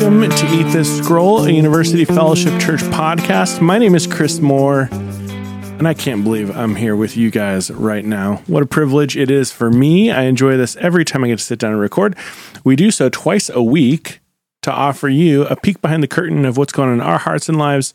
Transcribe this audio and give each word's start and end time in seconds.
Welcome 0.00 0.30
to 0.30 0.46
Eat 0.54 0.72
This 0.72 0.98
Scroll, 0.98 1.44
a 1.44 1.50
University 1.50 2.04
Fellowship 2.04 2.60
Church 2.60 2.82
podcast. 2.82 3.60
My 3.60 3.78
name 3.78 3.96
is 3.96 4.06
Chris 4.06 4.38
Moore, 4.38 4.88
and 4.92 5.88
I 5.88 5.94
can't 5.94 6.22
believe 6.22 6.56
I'm 6.56 6.76
here 6.76 6.94
with 6.94 7.16
you 7.16 7.32
guys 7.32 7.68
right 7.72 8.04
now. 8.04 8.36
What 8.46 8.62
a 8.62 8.66
privilege 8.66 9.16
it 9.16 9.28
is 9.28 9.50
for 9.50 9.72
me. 9.72 10.12
I 10.12 10.22
enjoy 10.22 10.56
this 10.56 10.76
every 10.76 11.04
time 11.04 11.24
I 11.24 11.26
get 11.26 11.40
to 11.40 11.44
sit 11.44 11.58
down 11.58 11.72
and 11.72 11.80
record. 11.80 12.16
We 12.62 12.76
do 12.76 12.92
so 12.92 13.08
twice 13.08 13.50
a 13.50 13.60
week 13.60 14.20
to 14.62 14.70
offer 14.70 15.08
you 15.08 15.44
a 15.46 15.56
peek 15.56 15.80
behind 15.82 16.04
the 16.04 16.08
curtain 16.08 16.44
of 16.44 16.56
what's 16.56 16.72
going 16.72 16.90
on 16.90 16.94
in 16.94 17.00
our 17.00 17.18
hearts 17.18 17.48
and 17.48 17.58
lives 17.58 17.92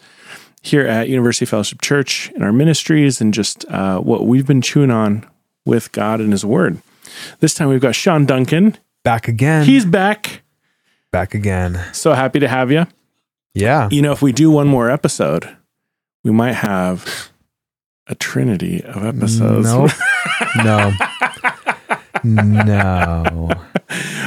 here 0.61 0.85
at 0.85 1.07
University 1.07 1.45
Fellowship 1.45 1.79
Church 1.79 2.29
and 2.35 2.43
our 2.43 2.51
ministries 2.51 3.21
and 3.21 3.33
just 3.33 3.63
uh, 3.69 3.99
what 3.99 4.27
we've 4.27 4.45
been 4.45 4.61
chewing 4.61 4.91
on 4.91 5.25
with 5.65 5.89
God 5.93 6.19
and 6.19 6.33
His 6.33 6.45
Word. 6.45 6.81
This 7.39 7.53
time 7.53 7.69
we've 7.69 7.79
got 7.79 7.95
Sean 7.95 8.25
Duncan. 8.25 8.77
Back 9.05 9.29
again. 9.29 9.65
He's 9.65 9.85
back. 9.85 10.42
Back 11.13 11.33
again. 11.33 11.79
So 11.93 12.11
happy 12.11 12.39
to 12.41 12.47
have 12.49 12.69
you. 12.71 12.85
Yeah. 13.53 13.87
You 13.91 14.01
know, 14.01 14.11
if 14.11 14.21
we 14.21 14.33
do 14.33 14.51
one 14.51 14.67
more 14.67 14.89
episode, 14.89 15.47
we 16.25 16.31
might 16.31 16.53
have 16.55 17.29
a 18.07 18.15
trinity 18.15 18.83
of 18.83 19.05
episodes. 19.05 19.67
Nope. 19.67 19.91
no. 20.65 20.91
No. 22.25 23.49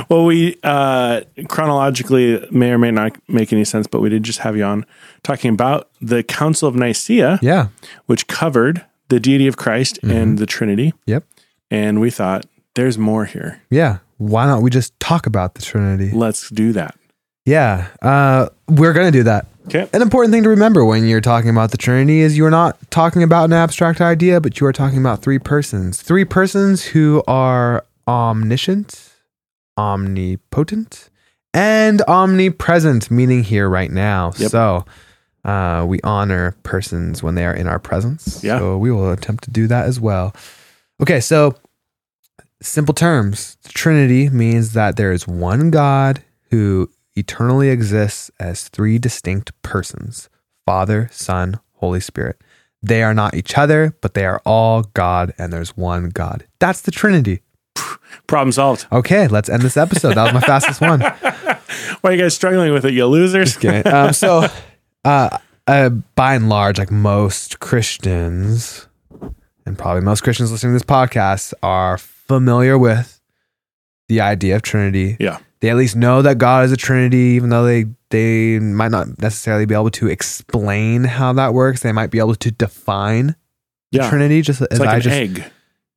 well, 0.08 0.24
we 0.26 0.58
uh, 0.62 1.22
chronologically 1.48 2.46
may 2.50 2.70
or 2.70 2.78
may 2.78 2.90
not 2.90 3.16
make 3.28 3.52
any 3.52 3.64
sense, 3.64 3.86
but 3.86 4.00
we 4.00 4.08
did 4.08 4.22
just 4.22 4.40
have 4.40 4.56
you 4.56 4.64
on 4.64 4.84
talking 5.22 5.52
about 5.52 5.88
the 6.00 6.22
Council 6.22 6.68
of 6.68 6.74
Nicaea, 6.74 7.38
Yeah. 7.42 7.68
which 8.06 8.26
covered 8.26 8.84
the 9.08 9.18
deity 9.18 9.46
of 9.46 9.56
Christ 9.56 9.98
and 10.02 10.38
the 10.38 10.46
Trinity. 10.46 10.92
Yep. 11.06 11.24
And 11.70 12.00
we 12.00 12.10
thought, 12.10 12.44
there's 12.74 12.98
more 12.98 13.24
here. 13.24 13.62
Yeah. 13.70 13.98
Why 14.18 14.46
not 14.46 14.62
we 14.62 14.70
just 14.70 14.98
talk 15.00 15.26
about 15.26 15.54
the 15.54 15.62
Trinity? 15.62 16.10
Let's 16.10 16.50
do 16.50 16.72
that. 16.72 16.96
Yeah. 17.44 17.88
Uh, 18.02 18.48
we're 18.68 18.92
going 18.92 19.06
to 19.06 19.18
do 19.18 19.22
that. 19.24 19.46
Okay. 19.66 19.88
An 19.92 20.00
important 20.00 20.32
thing 20.32 20.42
to 20.44 20.48
remember 20.48 20.84
when 20.84 21.06
you're 21.06 21.20
talking 21.20 21.50
about 21.50 21.70
the 21.70 21.76
Trinity 21.76 22.20
is 22.20 22.36
you're 22.36 22.50
not 22.50 22.78
talking 22.90 23.22
about 23.22 23.44
an 23.46 23.52
abstract 23.52 24.00
idea, 24.00 24.40
but 24.40 24.60
you 24.60 24.66
are 24.66 24.72
talking 24.72 24.98
about 24.98 25.22
three 25.22 25.38
persons. 25.38 26.00
Three 26.00 26.24
persons 26.24 26.84
who 26.84 27.22
are 27.26 27.84
omniscient, 28.06 29.12
omnipotent, 29.76 31.10
and 31.52 32.02
omnipresent, 32.02 33.10
meaning 33.10 33.42
here 33.42 33.68
right 33.68 33.90
now. 33.90 34.32
Yep. 34.38 34.50
So 34.50 34.84
uh, 35.44 35.84
we 35.88 36.00
honor 36.02 36.56
persons 36.62 37.22
when 37.22 37.34
they 37.34 37.44
are 37.44 37.54
in 37.54 37.66
our 37.66 37.78
presence. 37.78 38.42
Yeah. 38.44 38.58
So 38.58 38.78
we 38.78 38.92
will 38.92 39.10
attempt 39.10 39.44
to 39.44 39.50
do 39.50 39.66
that 39.66 39.86
as 39.86 39.98
well. 39.98 40.34
Okay, 41.00 41.20
so 41.20 41.54
simple 42.66 42.94
terms 42.94 43.56
the 43.62 43.70
Trinity 43.70 44.28
means 44.28 44.72
that 44.72 44.96
there 44.96 45.12
is 45.12 45.26
one 45.26 45.70
God 45.70 46.22
who 46.50 46.90
eternally 47.14 47.70
exists 47.70 48.30
as 48.38 48.68
three 48.68 48.98
distinct 48.98 49.50
persons 49.62 50.28
Father, 50.64 51.08
Son, 51.12 51.60
Holy 51.74 52.00
Spirit. 52.00 52.40
They 52.82 53.02
are 53.02 53.14
not 53.14 53.34
each 53.34 53.56
other, 53.56 53.96
but 54.00 54.14
they 54.14 54.24
are 54.24 54.40
all 54.44 54.82
God, 54.82 55.32
and 55.38 55.52
there's 55.52 55.76
one 55.76 56.10
God. 56.10 56.44
That's 56.58 56.80
the 56.80 56.90
Trinity. 56.90 57.42
Problem 58.26 58.52
solved. 58.52 58.86
Okay, 58.92 59.28
let's 59.28 59.48
end 59.48 59.62
this 59.62 59.76
episode. 59.76 60.14
That 60.14 60.24
was 60.24 60.34
my 60.34 60.40
fastest 60.40 60.80
one. 60.80 61.00
Why 62.00 62.10
are 62.10 62.12
you 62.12 62.22
guys 62.22 62.34
struggling 62.34 62.72
with 62.72 62.84
it, 62.84 62.94
you 62.94 63.06
losers? 63.06 63.56
Okay. 63.56 63.82
Um, 63.82 64.12
so, 64.12 64.46
uh, 65.04 65.38
uh, 65.66 65.90
by 65.90 66.34
and 66.34 66.48
large, 66.48 66.78
like 66.78 66.90
most 66.90 67.60
Christians, 67.60 68.88
and 69.64 69.78
probably 69.78 70.02
most 70.02 70.22
Christians 70.22 70.52
listening 70.52 70.72
to 70.72 70.74
this 70.74 70.82
podcast, 70.82 71.54
are 71.62 71.98
familiar 72.26 72.76
with 72.78 73.20
the 74.08 74.20
idea 74.20 74.56
of 74.56 74.62
Trinity. 74.62 75.16
Yeah. 75.20 75.38
They 75.60 75.70
at 75.70 75.76
least 75.76 75.96
know 75.96 76.22
that 76.22 76.38
God 76.38 76.64
is 76.66 76.72
a 76.72 76.76
Trinity, 76.76 77.34
even 77.36 77.50
though 77.50 77.64
they 77.64 77.86
they 78.10 78.58
might 78.60 78.90
not 78.92 79.18
necessarily 79.20 79.66
be 79.66 79.74
able 79.74 79.90
to 79.90 80.06
explain 80.08 81.04
how 81.04 81.32
that 81.32 81.54
works. 81.54 81.80
They 81.82 81.92
might 81.92 82.10
be 82.10 82.18
able 82.18 82.36
to 82.36 82.50
define 82.50 83.34
the 83.90 83.98
Yeah. 83.98 84.10
Trinity. 84.10 84.42
Just 84.42 84.60
as 84.60 84.68
It's 84.70 84.80
like 84.80 84.88
I 84.90 84.96
an 84.96 85.00
just 85.02 85.16
egg. 85.16 85.44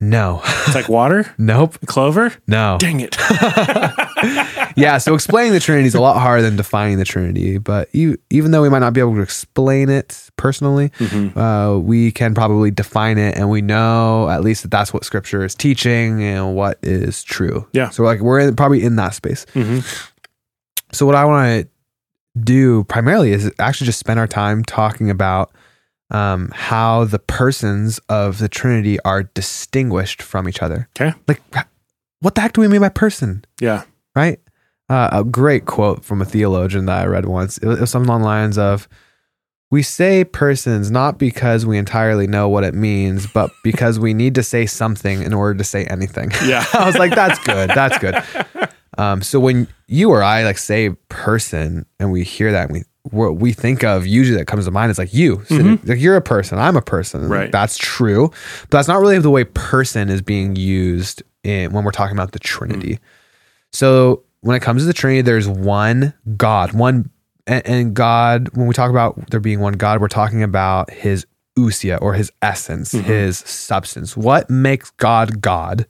No, 0.00 0.40
It's 0.66 0.74
like 0.74 0.88
water, 0.88 1.32
nope, 1.38 1.78
clover. 1.86 2.32
no. 2.46 2.78
Dang 2.80 3.00
it. 3.00 3.16
yeah, 4.76 4.98
so 4.98 5.14
explaining 5.14 5.52
the 5.52 5.60
Trinity 5.60 5.86
is 5.86 5.94
a 5.94 6.00
lot 6.00 6.18
harder 6.18 6.42
than 6.42 6.56
defining 6.56 6.98
the 6.98 7.04
Trinity. 7.04 7.58
But 7.58 7.94
you, 7.94 8.16
even 8.30 8.50
though 8.50 8.62
we 8.62 8.68
might 8.68 8.78
not 8.80 8.92
be 8.92 9.00
able 9.00 9.14
to 9.16 9.20
explain 9.20 9.88
it 9.88 10.30
personally, 10.36 10.90
Mhm. 10.98 11.36
uh, 11.36 11.78
we 11.78 12.12
can 12.12 12.34
probably 12.34 12.70
define 12.70 13.18
it, 13.18 13.36
and 13.36 13.50
we 13.50 13.60
know 13.62 14.28
at 14.30 14.42
least 14.42 14.62
that 14.62 14.70
that's 14.70 14.92
what 14.94 15.04
Scripture 15.04 15.44
is 15.44 15.54
teaching 15.54 16.22
and 16.22 16.54
what 16.54 16.78
is 16.82 17.22
true. 17.22 17.66
Yeah. 17.72 17.90
So 17.90 18.02
like 18.02 18.20
we're 18.20 18.40
in, 18.40 18.56
probably 18.56 18.82
in 18.82 18.96
that 18.96 19.14
space. 19.14 19.44
Mhm. 19.54 19.84
So 20.92 21.06
what 21.06 21.14
I 21.14 21.24
want 21.24 21.62
to 21.66 21.68
do 22.42 22.84
primarily 22.84 23.32
is 23.32 23.50
actually 23.58 23.86
just 23.86 23.98
spend 23.98 24.18
our 24.18 24.26
time 24.26 24.64
talking 24.64 25.10
about 25.10 25.50
um, 26.10 26.50
how 26.54 27.04
the 27.04 27.18
persons 27.18 27.98
of 28.08 28.38
the 28.38 28.48
Trinity 28.48 28.98
are 29.00 29.24
distinguished 29.24 30.22
from 30.22 30.48
each 30.48 30.62
other. 30.62 30.88
Okay. 31.00 31.16
Like, 31.28 31.40
what 32.20 32.34
the 32.34 32.40
heck 32.40 32.52
do 32.52 32.60
we 32.60 32.68
mean 32.68 32.80
by 32.80 32.88
person? 32.88 33.44
Yeah. 33.60 33.84
right? 34.14 34.38
Uh, 34.88 35.08
a 35.12 35.24
great 35.24 35.66
quote 35.66 36.04
from 36.04 36.20
a 36.20 36.24
theologian 36.24 36.86
that 36.86 37.02
I 37.02 37.06
read 37.06 37.26
once. 37.26 37.58
It 37.58 37.66
was, 37.66 37.78
it 37.78 37.80
was 37.82 37.90
something 37.90 38.08
along 38.08 38.22
the 38.22 38.26
lines 38.26 38.58
of, 38.58 38.88
"We 39.70 39.84
say 39.84 40.24
persons 40.24 40.90
not 40.90 41.16
because 41.16 41.64
we 41.64 41.78
entirely 41.78 42.26
know 42.26 42.48
what 42.48 42.64
it 42.64 42.74
means, 42.74 43.28
but 43.28 43.52
because 43.62 44.00
we 44.00 44.14
need 44.14 44.34
to 44.34 44.42
say 44.42 44.66
something 44.66 45.22
in 45.22 45.32
order 45.32 45.56
to 45.58 45.64
say 45.64 45.84
anything." 45.84 46.32
Yeah. 46.44 46.64
I 46.74 46.86
was 46.86 46.98
like, 46.98 47.14
"That's 47.14 47.38
good. 47.44 47.70
That's 47.70 47.98
good." 47.98 48.16
Um, 48.98 49.22
so 49.22 49.40
when 49.40 49.66
you 49.86 50.10
or 50.10 50.22
I 50.22 50.42
like 50.44 50.58
say 50.58 50.90
person, 51.08 51.86
and 51.98 52.12
we 52.12 52.22
hear 52.22 52.52
that, 52.52 52.64
and 52.64 52.72
we 52.72 52.82
what 53.04 53.36
we 53.36 53.52
think 53.52 53.82
of 53.82 54.06
usually 54.06 54.38
that 54.38 54.46
comes 54.46 54.66
to 54.66 54.70
mind 54.70 54.90
is 54.90 54.98
like 54.98 55.14
you. 55.14 55.42
sitting- 55.46 55.80
Like 55.84 56.00
you're 56.00 56.16
a 56.16 56.20
person. 56.22 56.58
I'm 56.58 56.76
a 56.76 56.82
person. 56.82 57.28
Right. 57.28 57.50
That's 57.50 57.78
true, 57.78 58.28
but 58.68 58.78
that's 58.78 58.88
not 58.88 59.00
really 59.00 59.18
the 59.18 59.30
way 59.30 59.44
person 59.44 60.08
is 60.10 60.20
being 60.22 60.54
used 60.56 61.22
in 61.42 61.72
when 61.72 61.84
we're 61.84 61.90
talking 61.92 62.16
about 62.16 62.32
the 62.32 62.38
Trinity. 62.38 62.98
So 63.72 64.22
when 64.40 64.56
it 64.56 64.60
comes 64.60 64.82
to 64.82 64.86
the 64.86 64.92
Trinity, 64.92 65.22
there's 65.22 65.48
one 65.48 66.12
God, 66.36 66.72
one 66.72 67.10
and, 67.46 67.66
and 67.66 67.94
God. 67.94 68.48
When 68.54 68.66
we 68.66 68.74
talk 68.74 68.90
about 68.90 69.30
there 69.30 69.40
being 69.40 69.60
one 69.60 69.74
God, 69.74 70.00
we're 70.00 70.08
talking 70.08 70.42
about 70.42 70.90
His 70.90 71.26
ousia 71.58 71.98
or 72.02 72.14
His 72.14 72.30
essence, 72.42 72.92
His 72.92 73.38
substance. 73.38 74.16
What 74.16 74.50
makes 74.50 74.90
God 74.92 75.40
God? 75.40 75.86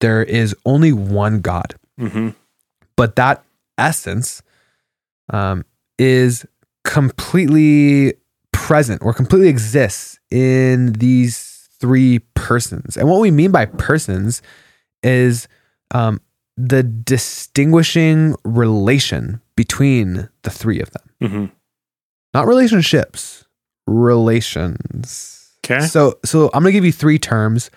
There 0.00 0.22
is 0.22 0.54
only 0.64 0.92
one 0.92 1.40
God, 1.40 1.74
hmm 1.98 2.30
but 2.96 3.16
that 3.16 3.42
essence 3.76 4.42
um, 5.30 5.64
is 5.98 6.44
completely 6.84 8.14
present 8.52 9.02
or 9.02 9.12
completely 9.12 9.48
exists 9.48 10.18
in 10.30 10.92
these 10.94 11.68
three 11.80 12.20
persons. 12.34 12.96
And 12.96 13.08
what 13.08 13.20
we 13.20 13.30
mean 13.30 13.50
by 13.50 13.66
persons 13.66 14.40
is 15.02 15.46
um, 15.92 16.20
the 16.56 16.82
distinguishing 16.82 18.34
relation 18.44 19.40
between 19.56 20.28
the 20.42 20.50
three 20.50 20.80
of 20.80 20.90
them, 20.90 21.02
Mm-hmm. 21.22 21.44
not 22.34 22.46
relationships, 22.46 23.44
relations. 23.86 25.50
Okay. 25.64 25.80
So, 25.86 26.18
so 26.24 26.46
I'm 26.54 26.62
gonna 26.62 26.72
give 26.72 26.84
you 26.84 26.92
three 26.92 27.18
terms. 27.18 27.70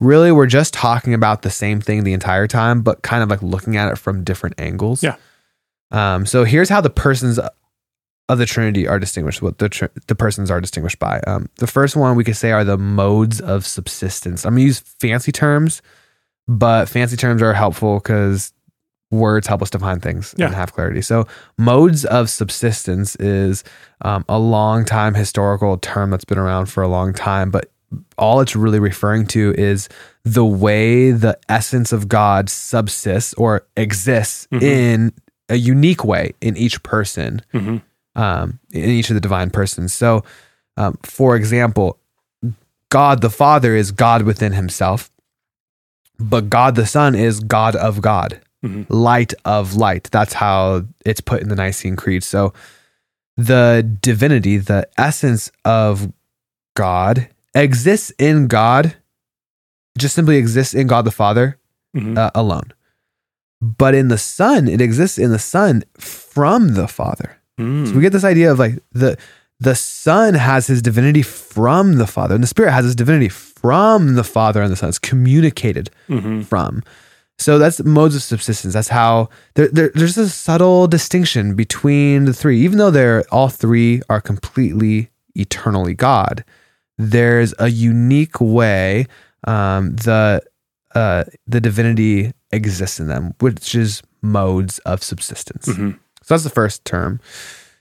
Really, 0.00 0.32
we're 0.32 0.46
just 0.46 0.74
talking 0.74 1.14
about 1.14 1.42
the 1.42 1.50
same 1.50 1.80
thing 1.80 2.02
the 2.02 2.12
entire 2.12 2.48
time, 2.48 2.82
but 2.82 3.02
kind 3.02 3.22
of 3.22 3.30
like 3.30 3.42
looking 3.42 3.76
at 3.76 3.90
it 3.92 3.98
from 3.98 4.24
different 4.24 4.60
angles. 4.60 5.02
Yeah. 5.02 5.16
Um. 5.92 6.26
So 6.26 6.44
here's 6.44 6.68
how 6.68 6.80
the 6.80 6.90
persons 6.90 7.38
of 8.28 8.38
the 8.38 8.46
Trinity 8.46 8.86
are 8.88 8.98
distinguished. 8.98 9.42
What 9.42 9.58
the 9.58 9.68
tr- 9.68 9.86
the 10.06 10.14
persons 10.14 10.50
are 10.50 10.60
distinguished 10.60 10.98
by. 10.98 11.20
Um. 11.26 11.48
The 11.58 11.66
first 11.66 11.96
one 11.96 12.16
we 12.16 12.24
could 12.24 12.36
say 12.36 12.52
are 12.52 12.64
the 12.64 12.78
modes 12.78 13.40
of 13.40 13.66
subsistence. 13.66 14.44
I'm 14.46 14.54
gonna 14.54 14.62
use 14.64 14.80
fancy 14.80 15.32
terms, 15.32 15.82
but 16.48 16.88
fancy 16.88 17.16
terms 17.16 17.42
are 17.42 17.52
helpful 17.52 17.98
because 17.98 18.52
words 19.10 19.46
help 19.46 19.60
us 19.60 19.68
define 19.68 20.00
things 20.00 20.34
Yeah. 20.38 20.46
and 20.46 20.54
have 20.54 20.72
clarity. 20.72 21.02
So, 21.02 21.26
modes 21.58 22.06
of 22.06 22.30
subsistence 22.30 23.14
is 23.16 23.62
um, 24.00 24.24
a 24.28 24.38
long 24.38 24.86
time 24.86 25.12
historical 25.14 25.76
term 25.76 26.08
that's 26.10 26.24
been 26.24 26.38
around 26.38 26.66
for 26.66 26.82
a 26.82 26.88
long 26.88 27.12
time, 27.12 27.50
but 27.50 27.70
all 28.16 28.40
it's 28.40 28.56
really 28.56 28.78
referring 28.80 29.26
to 29.26 29.54
is 29.58 29.90
the 30.24 30.46
way 30.46 31.10
the 31.10 31.38
essence 31.50 31.92
of 31.92 32.08
God 32.08 32.48
subsists 32.48 33.34
or 33.34 33.66
exists 33.76 34.48
Mhm. 34.50 34.62
in 34.62 35.12
a 35.52 35.56
unique 35.56 36.04
way 36.04 36.32
in 36.40 36.56
each 36.56 36.82
person, 36.82 37.42
hmm 37.52 37.76
um, 38.14 38.58
in 38.72 38.90
each 38.90 39.08
of 39.08 39.14
the 39.14 39.20
divine 39.28 39.48
persons. 39.50 39.94
So, 39.94 40.22
um, 40.76 40.98
for 41.02 41.34
example, 41.34 41.98
God 42.90 43.22
the 43.22 43.30
Father 43.30 43.74
is 43.74 43.90
God 43.90 44.20
within 44.22 44.52
himself, 44.52 45.10
but 46.18 46.50
God 46.50 46.74
the 46.74 46.84
Son 46.84 47.14
is 47.14 47.40
God 47.40 47.74
of 47.76 48.02
God 48.02 48.40
Mhm. 48.62 48.84
light 48.90 49.32
of 49.46 49.74
light. 49.76 50.08
That's 50.12 50.34
how 50.34 50.84
it's 51.06 51.22
put 51.22 51.40
in 51.42 51.48
the 51.48 51.56
Nicene 51.56 51.96
Creed. 51.96 52.22
So 52.22 52.52
the 53.38 53.82
divinity, 54.02 54.58
the 54.58 54.86
essence 54.98 55.50
of 55.64 56.12
God, 56.76 57.28
exists 57.54 58.12
in 58.18 58.46
God, 58.46 58.94
just 59.98 60.14
simply 60.14 60.36
exists 60.36 60.74
in 60.74 60.86
God 60.86 61.04
the 61.06 61.10
Father 61.22 61.58
Mhm. 61.96 62.16
uh, 62.18 62.30
alone. 62.34 62.72
But 63.62 63.94
in 63.94 64.08
the 64.08 64.18
Son, 64.18 64.66
it 64.68 64.80
exists 64.80 65.16
in 65.18 65.30
the 65.30 65.38
Son 65.38 65.84
from 65.96 66.74
the 66.74 66.88
Father. 66.88 67.38
Mm. 67.58 67.86
So 67.88 67.94
we 67.94 68.02
get 68.02 68.12
this 68.12 68.24
idea 68.24 68.50
of 68.52 68.58
like 68.58 68.74
the 68.92 69.16
the 69.60 69.76
Son 69.76 70.34
has 70.34 70.66
his 70.66 70.82
divinity 70.82 71.22
from 71.22 71.94
the 71.94 72.06
Father, 72.08 72.34
and 72.34 72.42
the 72.42 72.48
Spirit 72.48 72.72
has 72.72 72.84
his 72.84 72.96
divinity 72.96 73.28
from 73.28 74.16
the 74.16 74.24
Father 74.24 74.60
and 74.60 74.72
the 74.72 74.76
Son. 74.76 74.88
It's 74.88 74.98
communicated 74.98 75.88
Mhm. 76.08 76.44
from. 76.44 76.82
So 77.38 77.58
that's 77.58 77.82
modes 77.84 78.16
of 78.16 78.22
subsistence. 78.22 78.74
That's 78.74 78.88
how 78.88 79.28
there, 79.54 79.68
there, 79.68 79.90
there's 79.94 80.18
a 80.18 80.28
subtle 80.28 80.88
distinction 80.88 81.54
between 81.54 82.24
the 82.24 82.32
three, 82.34 82.60
even 82.60 82.78
though 82.78 82.90
they're 82.90 83.24
all 83.30 83.48
three 83.48 84.02
are 84.10 84.20
completely 84.20 85.10
eternally 85.36 85.94
God. 85.94 86.44
There's 86.98 87.54
a 87.60 87.68
unique 87.68 88.40
way 88.40 89.06
um, 89.46 89.94
the 89.96 90.42
uh, 90.94 91.24
the 91.46 91.60
divinity 91.60 92.32
exists 92.52 93.00
in 93.00 93.06
them, 93.08 93.34
which 93.40 93.74
is 93.74 94.02
modes 94.22 94.78
of 94.80 95.02
subsistence. 95.02 95.66
Mhm. 95.66 95.98
So 96.22 96.34
that's 96.34 96.44
the 96.44 96.50
first 96.50 96.84
term. 96.84 97.20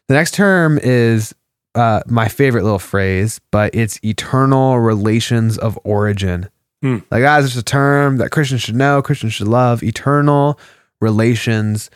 The 0.07 0.15
next 0.15 0.33
term 0.33 0.79
is 0.81 1.35
uh, 1.75 2.01
my 2.07 2.27
favorite 2.27 2.63
little 2.63 2.79
phrase, 2.79 3.39
but 3.51 3.73
it's 3.73 4.00
eternal 4.03 4.79
relations 4.79 5.57
of 5.57 5.79
origin. 5.83 6.50
Hmm. 6.81 6.97
Like, 7.12 7.21
guys, 7.21 7.45
it's 7.45 7.56
a 7.56 7.63
term 7.63 8.18
that 8.18 8.31
Christians 8.31 8.62
should 8.62 8.75
know, 8.75 9.01
Christians 9.01 9.33
should 9.33 9.47
love. 9.47 9.81
Eternal 9.83 10.59
relations 11.00 11.89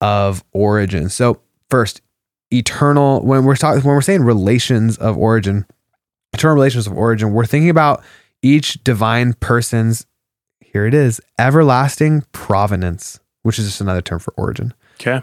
of 0.00 0.44
origin. 0.52 1.08
So, 1.08 1.40
first, 1.70 2.02
eternal. 2.50 3.24
When 3.24 3.44
we're 3.44 3.56
talking, 3.56 3.82
when 3.82 3.94
we're 3.94 4.02
saying 4.02 4.22
relations 4.22 4.96
of 4.98 5.16
origin, 5.16 5.64
eternal 6.34 6.54
relations 6.56 6.86
of 6.86 6.92
origin, 6.94 7.32
we're 7.32 7.46
thinking 7.46 7.70
about 7.70 8.02
each 8.42 8.82
divine 8.84 9.34
person's. 9.34 10.06
Here 10.74 10.86
it 10.86 10.92
is, 10.92 11.20
everlasting 11.38 12.24
provenance, 12.32 13.20
which 13.44 13.60
is 13.60 13.66
just 13.66 13.80
another 13.80 14.02
term 14.02 14.18
for 14.18 14.34
origin. 14.36 14.74
Okay. 15.00 15.22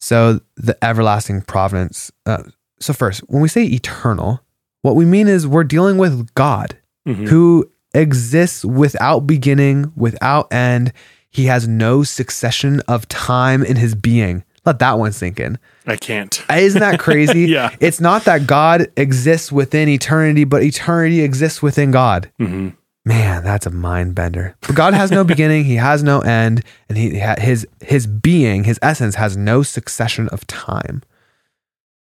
So 0.00 0.40
the 0.56 0.82
everlasting 0.84 1.42
providence. 1.42 2.12
Uh, 2.24 2.44
so 2.78 2.92
first, 2.92 3.18
when 3.26 3.42
we 3.42 3.48
say 3.48 3.64
eternal, 3.64 4.40
what 4.82 4.94
we 4.94 5.04
mean 5.04 5.26
is 5.26 5.48
we're 5.48 5.64
dealing 5.64 5.98
with 5.98 6.32
God 6.34 6.76
Mhm. 7.08 7.26
who 7.26 7.68
exists 7.92 8.64
without 8.64 9.26
beginning, 9.26 9.90
without 9.96 10.52
end. 10.52 10.92
He 11.28 11.46
has 11.46 11.66
no 11.66 12.04
succession 12.04 12.80
of 12.86 13.08
time 13.08 13.64
in 13.64 13.74
his 13.74 13.96
being. 13.96 14.44
Let 14.64 14.78
that 14.78 14.96
one 15.00 15.10
sink 15.10 15.40
in. 15.40 15.58
I 15.88 15.96
can't. 15.96 16.40
Isn't 16.54 16.78
that 16.80 17.00
crazy? 17.00 17.40
Yeah. 17.48 17.70
It's 17.80 18.00
not 18.00 18.24
that 18.26 18.46
God 18.46 18.86
exists 18.96 19.50
within 19.50 19.88
eternity, 19.88 20.44
but 20.44 20.62
eternity 20.62 21.20
exists 21.22 21.60
within 21.62 21.90
God. 21.90 22.30
hmm 22.38 22.68
Man, 23.04 23.44
that's 23.44 23.66
a 23.66 23.70
mind 23.70 24.14
bender. 24.14 24.56
But 24.62 24.74
God 24.76 24.94
has 24.94 25.10
no 25.10 25.24
beginning, 25.32 25.64
he 25.64 25.76
has 25.76 26.02
no 26.02 26.20
end, 26.20 26.62
and 26.88 26.96
he 26.96 27.18
his 27.38 27.66
his 27.82 28.06
being, 28.06 28.64
his 28.64 28.78
essence 28.82 29.14
has 29.16 29.36
no 29.36 29.62
succession 29.62 30.28
of 30.30 30.46
time. 30.46 31.02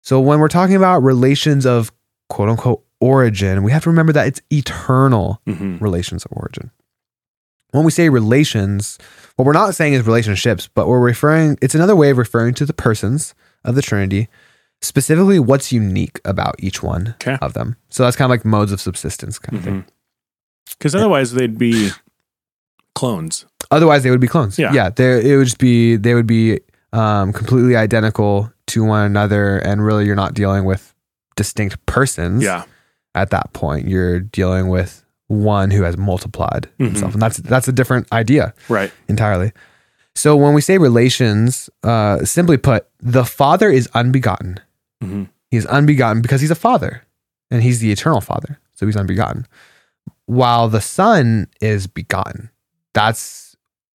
So 0.02 0.20
when 0.20 0.38
we're 0.38 0.48
talking 0.48 0.76
about 0.76 1.02
relations 1.02 1.66
of 1.66 1.90
quote 2.28 2.48
unquote 2.48 2.84
origin, 3.00 3.62
we 3.64 3.72
have 3.72 3.82
to 3.84 3.90
remember 3.90 4.12
that 4.12 4.26
it's 4.28 4.40
eternal 4.50 5.40
hmm 5.46 5.78
relations 5.78 6.24
of 6.24 6.32
origin. 6.32 6.70
When 7.72 7.84
we 7.84 7.90
say 7.90 8.08
relations, 8.08 8.98
what 9.34 9.44
we're 9.46 9.52
not 9.52 9.74
saying 9.74 9.94
is 9.94 10.06
relationships, 10.06 10.68
but 10.72 10.86
we're 10.86 11.00
referring 11.00 11.58
it's 11.60 11.74
another 11.74 11.96
way 11.96 12.10
of 12.10 12.18
referring 12.18 12.54
to 12.54 12.66
the 12.66 12.72
persons 12.72 13.34
of 13.64 13.74
the 13.74 13.82
Trinity, 13.82 14.28
specifically 14.80 15.40
what's 15.40 15.72
unique 15.72 16.20
about 16.24 16.54
each 16.60 16.84
one 16.84 17.16
Okay. 17.20 17.36
of 17.42 17.54
them. 17.54 17.74
So 17.88 18.04
that's 18.04 18.14
kind 18.14 18.26
of 18.26 18.30
like 18.30 18.44
modes 18.44 18.70
of 18.70 18.80
subsistence 18.80 19.40
kind 19.40 19.58
of 19.58 19.64
thing. 19.64 19.84
Because 20.78 20.94
otherwise 20.94 21.32
they'd 21.32 21.58
be 21.58 21.90
clones. 22.94 23.46
Otherwise, 23.70 24.02
they 24.02 24.10
would 24.10 24.20
be 24.20 24.28
clones. 24.28 24.58
Yeah. 24.58 24.72
yeah. 24.72 24.90
They 24.90 25.32
it 25.32 25.36
would 25.36 25.44
just 25.46 25.58
be 25.58 25.96
they 25.96 26.14
would 26.14 26.26
be 26.26 26.60
um, 26.92 27.32
completely 27.32 27.76
identical 27.76 28.52
to 28.68 28.84
one 28.84 29.04
another, 29.04 29.58
and 29.58 29.84
really, 29.84 30.06
you're 30.06 30.14
not 30.16 30.34
dealing 30.34 30.64
with 30.64 30.94
distinct 31.36 31.84
persons. 31.86 32.42
Yeah. 32.42 32.64
At 33.14 33.30
that 33.30 33.52
point, 33.52 33.86
you're 33.88 34.20
dealing 34.20 34.68
with 34.68 35.04
one 35.28 35.70
who 35.70 35.82
has 35.82 35.96
multiplied 35.96 36.68
Mhm. 36.78 36.86
himself, 36.86 37.12
and 37.14 37.22
that's 37.22 37.38
that's 37.38 37.68
a 37.68 37.72
different 37.72 38.12
idea 38.12 38.54
Right. 38.68 38.92
entirely. 39.08 39.52
So 40.16 40.36
when 40.36 40.54
we 40.54 40.60
say 40.60 40.78
relations, 40.78 41.68
uh, 41.82 42.24
simply 42.24 42.56
put, 42.56 42.86
the 43.00 43.24
Father 43.24 43.68
is 43.70 43.88
unbegotten. 43.94 44.60
hmm 45.02 45.24
He 45.50 45.56
is 45.56 45.66
unbegotten 45.66 46.22
because 46.22 46.40
he's 46.40 46.50
a 46.52 46.54
father 46.56 47.02
and 47.50 47.62
he's 47.62 47.78
the 47.80 47.90
eternal 47.92 48.20
father. 48.20 48.58
So 48.74 48.86
he's 48.86 48.96
unbegotten. 48.96 49.46
While 50.26 50.68
the 50.68 50.80
son 50.80 51.48
is 51.60 51.86
begotten. 51.86 52.50
That's 52.94 53.56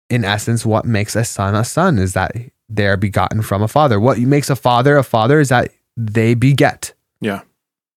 in 0.09 0.25
essence 0.25 0.65
what 0.65 0.85
makes 0.85 1.17
a 1.17 1.25
son 1.25 1.55
a 1.55 1.65
son 1.65 1.99
is 1.99 2.13
that 2.13 2.33
they're 2.69 2.97
begotten 2.97 3.43
from 3.43 3.63
a 3.63 3.69
father. 3.69 3.99
What 4.01 4.19
makes 4.19 4.51
a 4.51 4.57
father 4.57 4.97
a 4.97 5.03
father 5.03 5.41
is 5.41 5.49
that 5.49 5.71
they 5.97 6.35
beget. 6.35 6.95
Yeah. 7.21 7.43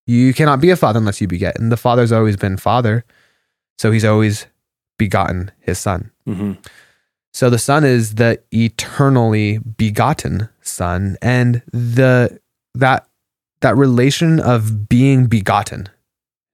You 0.05 0.33
cannot 0.33 0.61
be 0.61 0.69
a 0.69 0.75
father 0.75 0.99
unless 0.99 1.21
you 1.21 1.27
beget. 1.27 1.59
And 1.59 1.71
the 1.71 1.77
father's 1.77 2.11
always 2.11 2.37
been 2.37 2.57
father. 2.57 3.05
So 3.77 3.91
he's 3.91 4.05
always 4.05 4.47
begotten 4.97 5.51
his 5.59 5.77
son. 5.77 6.11
hmm 6.25 6.53
So 7.33 7.49
the 7.49 7.59
Son 7.59 7.83
is 7.83 8.15
the 8.15 8.39
eternally 8.51 9.59
begotten 9.59 10.49
Son, 10.61 11.17
and 11.21 11.61
the 11.71 12.39
that 12.73 13.07
that 13.61 13.77
relation 13.77 14.39
of 14.39 14.89
being 14.89 15.27
begotten, 15.27 15.87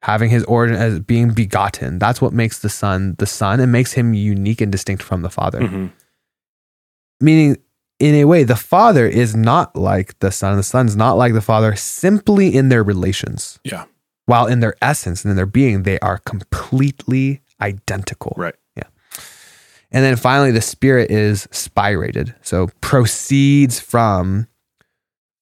having 0.03 0.29
his 0.29 0.43
origin 0.45 0.75
as 0.75 0.99
being 0.99 1.33
begotten, 1.33 1.97
that's 1.97 2.21
what 2.21 2.33
makes 2.33 2.59
the 2.59 2.69
Son 2.69 3.15
the 3.19 3.25
Son 3.25 3.61
and 3.61 3.71
makes 3.71 3.93
him 3.93 4.13
unique 4.13 4.59
and 4.59 4.69
distinct 4.71 5.01
from 5.01 5.21
the 5.21 5.29
Father. 5.29 5.65
hmm 5.65 5.87
Meaning, 7.21 7.57
in 7.99 8.15
a 8.15 8.25
way, 8.25 8.43
the 8.43 8.57
Father 8.57 9.07
is 9.07 9.33
not 9.33 9.77
like 9.77 10.19
the 10.19 10.29
Son, 10.29 10.51
and 10.51 10.59
the 10.59 10.63
Son 10.63 10.87
is 10.87 10.97
not 10.97 11.13
like 11.13 11.31
the 11.31 11.41
Father, 11.41 11.73
simply 11.75 12.53
in 12.53 12.67
their 12.67 12.83
relations. 12.83 13.59
Yeah. 13.63 13.85
While 14.25 14.47
in 14.47 14.59
their 14.59 14.75
essence 14.81 15.23
and 15.23 15.29
in 15.29 15.37
their 15.37 15.45
being, 15.45 15.83
they 15.83 15.99
are 15.99 16.17
completely 16.17 17.41
identical. 17.61 18.33
Right. 18.35 18.55
Yeah. 18.75 18.89
And 19.89 20.03
then 20.03 20.17
finally, 20.17 20.51
the 20.51 20.59
spirit 20.59 21.11
is 21.11 21.47
spirated. 21.47 22.35
So 22.41 22.67
proceeds 22.81 23.79
from 23.79 24.47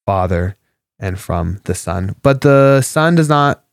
Father 0.05 0.55
and 0.99 1.17
from 1.17 1.61
the 1.63 1.73
Son. 1.73 2.15
But 2.21 2.41
the 2.41 2.83
Son 2.83 3.15
does 3.15 3.29
not 3.29 3.63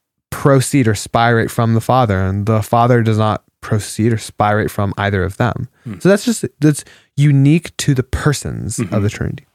proceed 0.43 0.87
or 0.87 0.95
spirate 0.95 1.51
from 1.51 1.75
the 1.75 1.81
Father, 1.81 2.19
and 2.21 2.47
the 2.47 2.63
Father 2.63 3.03
does 3.03 3.19
not 3.19 3.43
proceed 3.61 4.13
or 4.13 4.19
spirate 4.19 4.71
from 4.71 4.95
either 4.97 5.25
of 5.25 5.37
them. 5.37 5.69
Hmm. 5.83 5.99
So 5.99 6.09
that's 6.09 6.25
just 6.25 6.45
that's 6.61 6.85
unique 7.17 7.77
to 7.79 7.93
the 7.93 8.05
persons 8.05 8.77
Mhm. 8.77 8.93
of 8.93 9.03
the 9.03 9.09
Trinity. 9.11 9.47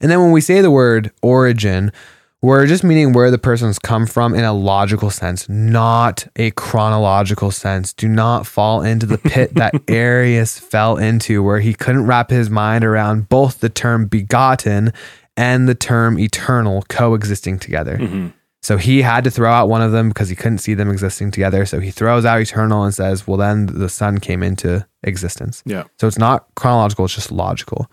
And 0.00 0.10
then 0.10 0.20
when 0.20 0.30
we 0.32 0.40
say 0.40 0.62
the 0.62 0.70
word 0.70 1.10
origin, 1.20 1.92
we're 2.40 2.66
just 2.66 2.82
meaning 2.84 3.12
where 3.12 3.30
the 3.30 3.36
persons 3.38 3.78
come 3.78 4.06
from 4.06 4.34
in 4.34 4.44
a 4.44 4.52
logical 4.54 5.10
sense, 5.10 5.48
not 5.50 6.26
a 6.36 6.50
chronological 6.52 7.50
sense. 7.50 7.92
Do 7.92 8.08
not 8.08 8.46
fall 8.46 8.80
into 8.82 9.04
the 9.06 9.18
pit 9.18 9.54
that 9.56 9.74
Arius 9.88 10.58
fell 10.58 10.96
into, 10.96 11.42
where 11.42 11.60
he 11.60 11.74
couldn't 11.74 12.06
wrap 12.06 12.30
his 12.30 12.48
mind 12.48 12.84
around 12.84 13.28
both 13.28 13.58
the 13.60 13.68
term 13.68 14.06
begotten 14.06 14.92
and 15.36 15.68
the 15.68 15.74
term 15.74 16.18
eternal 16.18 16.84
coexisting 16.88 17.58
together. 17.58 17.98
hmm 17.98 18.28
So 18.62 18.76
he 18.76 19.02
had 19.02 19.24
to 19.24 19.30
throw 19.30 19.50
out 19.50 19.68
one 19.68 19.82
of 19.82 19.92
them 19.92 20.08
because 20.08 20.28
he 20.28 20.36
couldn't 20.36 20.58
see 20.58 20.74
them 20.74 20.90
existing 20.90 21.30
together. 21.30 21.64
So 21.64 21.80
he 21.80 21.90
throws 21.90 22.24
out 22.24 22.40
eternal 22.40 22.82
and 22.82 22.92
says, 22.92 23.26
well, 23.26 23.36
then 23.36 23.66
the 23.66 23.88
Son 23.88 24.18
came 24.18 24.42
into 24.42 24.86
existence. 25.02 25.62
Yeah. 25.64 25.84
So 25.98 26.06
it's 26.06 26.18
not 26.18 26.46
chronological, 26.56 27.04
it's 27.04 27.14
just 27.14 27.32
logical. 27.32 27.90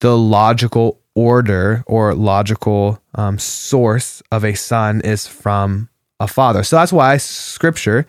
The 0.00 0.16
logical 0.18 1.00
order 1.14 1.84
or 1.86 2.14
logical 2.14 3.00
um, 3.14 3.38
source 3.38 4.22
of 4.32 4.44
a 4.44 4.54
son 4.54 5.00
is 5.02 5.28
from 5.28 5.88
a 6.18 6.26
father. 6.26 6.64
So 6.64 6.76
that's 6.76 6.92
why 6.92 7.16
scripture 7.18 8.06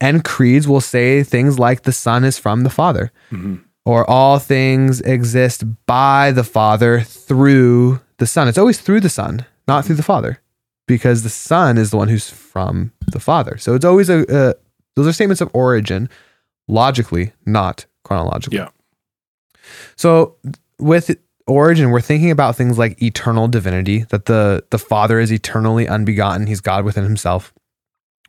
and 0.00 0.24
creeds 0.24 0.66
will 0.66 0.80
say 0.80 1.22
things 1.22 1.58
like 1.58 1.82
the 1.82 1.92
son 1.92 2.24
is 2.24 2.38
from 2.38 2.62
the 2.62 2.70
father 2.70 3.12
hmm 3.30 3.56
or 3.84 4.08
all 4.10 4.40
things 4.40 5.00
exist 5.02 5.62
by 5.86 6.32
the 6.32 6.42
father 6.42 7.02
through 7.02 8.00
the 8.18 8.26
son. 8.26 8.48
It's 8.48 8.58
always 8.58 8.80
through 8.80 8.98
the 8.98 9.08
son, 9.08 9.46
not 9.68 9.84
through 9.84 9.94
the 9.94 10.02
father 10.02 10.40
because 10.86 11.22
the 11.22 11.30
son 11.30 11.78
is 11.78 11.90
the 11.90 11.96
one 11.96 12.08
who's 12.08 12.30
from 12.30 12.92
the 13.08 13.20
father. 13.20 13.58
So 13.58 13.74
it's 13.74 13.84
always 13.84 14.08
a, 14.08 14.20
uh, 14.32 14.54
those 14.94 15.06
are 15.06 15.12
statements 15.12 15.40
of 15.40 15.50
origin 15.52 16.08
logically, 16.68 17.32
not 17.44 17.86
chronologically. 18.04 18.58
Yeah. 18.58 18.68
So 19.96 20.36
with 20.78 21.16
origin, 21.46 21.90
we're 21.90 22.00
thinking 22.00 22.30
about 22.30 22.56
things 22.56 22.78
like 22.78 23.00
eternal 23.02 23.48
divinity, 23.48 24.04
that 24.10 24.26
the 24.26 24.64
the 24.70 24.78
Father 24.78 25.20
is 25.20 25.32
eternally 25.32 25.88
unbegotten, 25.88 26.46
he's 26.46 26.60
God 26.60 26.84
within 26.84 27.04
himself. 27.04 27.52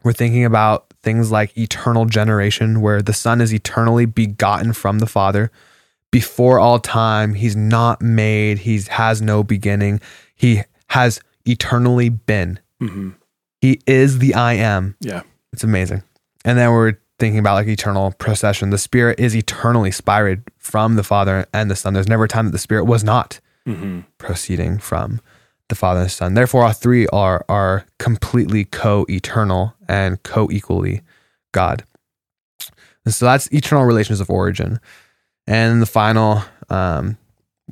We're 0.03 0.13
thinking 0.13 0.45
about 0.45 0.93
things 1.01 1.31
like 1.31 1.57
eternal 1.57 2.05
generation, 2.05 2.81
where 2.81 3.01
the 3.01 3.13
Son 3.13 3.41
is 3.41 3.53
eternally 3.53 4.05
begotten 4.05 4.73
from 4.73 4.99
the 4.99 5.07
Father. 5.07 5.51
Before 6.11 6.59
all 6.59 6.79
time, 6.79 7.33
he's 7.33 7.55
not 7.55 8.01
made, 8.01 8.59
he 8.59 8.79
has 8.89 9.21
no 9.21 9.43
beginning. 9.43 9.99
He 10.35 10.61
has 10.89 11.19
eternally 11.47 12.09
been. 12.09 12.59
hmm 12.79 13.09
He 13.61 13.79
is 13.87 14.19
the 14.19 14.33
I 14.35 14.53
am. 14.53 14.95
Yeah. 14.99 15.21
It's 15.53 15.63
amazing. 15.63 16.03
And 16.45 16.57
then 16.57 16.71
we're 16.71 16.93
thinking 17.19 17.39
about 17.39 17.55
like 17.55 17.67
eternal 17.67 18.11
procession, 18.19 18.69
the 18.69 18.77
Spirit 18.77 19.19
is 19.19 19.35
eternally 19.35 19.89
spirated 19.89 20.43
from 20.59 20.95
the 20.95 21.03
Father 21.03 21.47
and 21.53 21.69
the 21.71 21.75
Son. 21.75 21.93
There's 21.93 22.07
never 22.07 22.25
a 22.25 22.27
time 22.27 22.45
that 22.45 22.51
the 22.51 22.59
Spirit 22.59 22.85
was 22.85 23.03
not 23.03 23.39
Mm-hmm. 23.67 23.99
proceeding 24.17 24.77
from 24.77 25.19
the 25.67 25.75
Father 25.75 25.99
and 25.99 26.05
the 26.07 26.13
Son. 26.13 26.35
Therefore, 26.35 26.63
all 26.63 26.71
three 26.71 27.05
are 27.07 27.43
are 27.49 27.85
completely 27.99 28.63
co-eternal 28.63 29.73
and 29.89 30.23
co-equally 30.23 31.01
God. 31.51 31.83
And 33.03 33.13
so 33.13 33.25
that's 33.25 33.51
eternal 33.51 33.83
relations 33.83 34.21
of 34.21 34.29
origin. 34.29 34.79
And 35.47 35.81
the 35.81 35.85
final 35.85 36.43
um, 36.69 37.17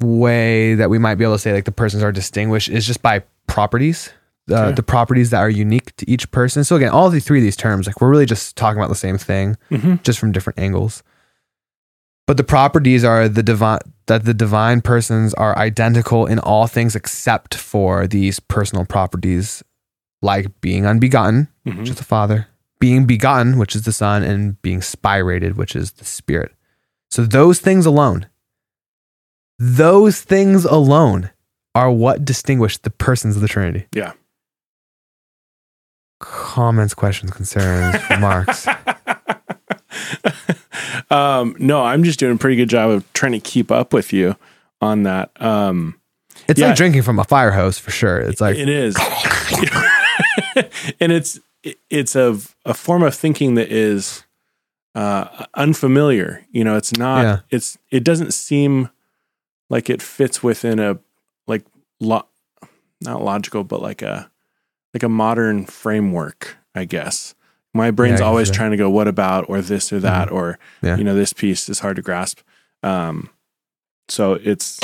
way 0.01 0.75
that 0.75 0.89
we 0.89 0.97
might 0.97 1.15
be 1.15 1.23
able 1.23 1.35
to 1.35 1.39
say 1.39 1.53
like 1.53 1.63
the 1.65 1.71
persons 1.71 2.03
are 2.03 2.11
distinguished 2.11 2.67
is 2.67 2.85
just 2.85 3.01
by 3.01 3.23
properties. 3.55 3.99
Uh, 4.09 4.55
Okay. 4.55 4.75
The 4.75 4.83
properties 4.83 5.29
that 5.31 5.39
are 5.39 5.49
unique 5.49 5.95
to 5.99 6.05
each 6.13 6.29
person. 6.29 6.63
So 6.63 6.75
again, 6.75 6.91
all 6.91 7.09
the 7.09 7.19
three 7.19 7.39
of 7.39 7.43
these 7.47 7.55
terms, 7.65 7.87
like 7.87 7.99
we're 7.99 8.11
really 8.13 8.27
just 8.35 8.55
talking 8.55 8.79
about 8.79 8.89
the 8.95 9.03
same 9.07 9.17
thing, 9.17 9.57
Mm-hmm. 9.71 9.95
just 10.03 10.19
from 10.19 10.31
different 10.31 10.59
angles. 10.59 11.01
But 12.27 12.37
the 12.37 12.43
properties 12.43 13.03
are 13.03 13.27
the 13.29 13.43
divine 13.43 13.79
that 14.07 14.23
the 14.25 14.33
divine 14.35 14.81
persons 14.81 15.33
are 15.33 15.57
identical 15.57 16.27
in 16.33 16.37
all 16.39 16.67
things 16.67 16.95
except 16.95 17.55
for 17.55 18.05
these 18.07 18.39
personal 18.39 18.85
properties, 18.85 19.63
like 20.21 20.45
being 20.61 20.85
unbegotten, 20.85 21.47
Mm-hmm. 21.65 21.79
which 21.79 21.89
is 21.89 21.95
the 21.97 22.03
Father, 22.15 22.47
being 22.79 23.05
begotten, 23.07 23.57
which 23.57 23.75
is 23.75 23.81
the 23.83 23.93
Son, 24.03 24.21
and 24.29 24.61
being 24.61 24.81
spirated, 24.81 25.55
which 25.55 25.75
is 25.75 25.93
the 25.93 26.05
Spirit. 26.05 26.51
So 27.09 27.25
those 27.25 27.59
things 27.59 27.85
alone, 27.87 28.27
those 29.57 30.21
things 30.21 30.65
alone 30.65 31.31
are 31.75 31.91
what 31.91 32.25
distinguish 32.25 32.79
the 32.79 32.89
persons 32.89 33.35
of 33.35 33.43
the 33.43 33.47
Trinity. 33.47 33.85
Yeah. 33.93 34.13
Comments, 36.19 36.93
questions, 36.93 37.31
concerns, 37.31 37.97
remarks. 38.09 38.67
um, 41.11 41.55
no, 41.59 41.83
I'm 41.83 42.03
just 42.03 42.19
doing 42.19 42.35
a 42.35 42.37
pretty 42.37 42.55
good 42.55 42.69
job 42.69 42.89
of 42.89 43.11
trying 43.13 43.33
to 43.33 43.39
keep 43.39 43.71
up 43.71 43.93
with 43.93 44.13
you 44.13 44.35
on 44.81 45.03
that. 45.03 45.31
Um, 45.41 45.99
It's 46.47 46.59
Yeah. 46.59 46.67
like 46.67 46.75
drinking 46.77 47.01
from 47.03 47.19
a 47.19 47.23
fire 47.23 47.51
hose 47.51 47.77
for 47.77 47.91
sure. 47.91 48.17
It's 48.19 48.41
like 48.41 48.57
it 48.57 48.69
is, 48.69 48.95
and 50.99 51.11
it's 51.11 51.39
it's 51.89 52.15
a 52.15 52.37
a 52.65 52.73
form 52.73 53.03
of 53.03 53.15
thinking 53.15 53.55
that 53.55 53.71
is 53.71 54.23
uh, 54.93 55.45
unfamiliar. 55.55 56.45
You 56.51 56.63
know, 56.63 56.75
it's 56.77 56.95
not. 56.97 57.21
Yeah. 57.23 57.39
It's 57.49 57.77
it 57.89 58.03
doesn't 58.03 58.33
seem 58.33 58.89
like 59.69 59.89
it 59.89 60.01
fits 60.01 60.43
within 60.43 60.79
a 60.79 60.99
lo- 61.99 62.27
not 63.01 63.21
logical, 63.23 63.63
but 63.63 63.81
like 63.81 64.01
a 64.01 64.29
like 64.93 65.03
a 65.03 65.09
modern 65.09 65.65
framework. 65.65 66.57
I 66.73 66.85
guess 66.85 67.35
my 67.73 67.91
brain's 67.91 68.19
Yeah, 68.19 68.25
always 68.27 68.51
trying 68.51 68.71
to 68.71 68.77
go, 68.77 68.89
what 68.89 69.07
about 69.07 69.45
or 69.49 69.61
this 69.61 69.91
or 69.93 69.99
that 69.99 70.31
or 70.31 70.59
Yeah. 70.81 70.97
you 70.97 71.03
know 71.03 71.15
this 71.15 71.33
piece 71.33 71.69
is 71.69 71.79
hard 71.79 71.95
to 71.97 72.01
grasp. 72.01 72.39
Um, 72.83 73.29
so 74.09 74.33
it's 74.33 74.79